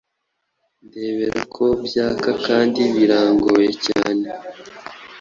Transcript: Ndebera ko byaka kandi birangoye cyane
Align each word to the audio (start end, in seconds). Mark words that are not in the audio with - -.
Ndebera 0.85 1.41
ko 1.55 1.65
byaka 1.85 2.31
kandi 2.47 2.81
birangoye 2.95 3.69
cyane 3.85 4.27